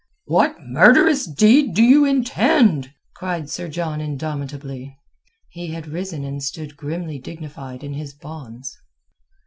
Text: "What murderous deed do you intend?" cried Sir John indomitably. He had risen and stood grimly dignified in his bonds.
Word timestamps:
"What 0.25 0.55
murderous 0.63 1.27
deed 1.27 1.75
do 1.75 1.83
you 1.83 2.05
intend?" 2.05 2.91
cried 3.13 3.51
Sir 3.51 3.67
John 3.67 4.01
indomitably. 4.01 4.97
He 5.51 5.67
had 5.67 5.85
risen 5.89 6.23
and 6.23 6.41
stood 6.41 6.75
grimly 6.75 7.19
dignified 7.19 7.83
in 7.83 7.93
his 7.93 8.11
bonds. 8.15 8.75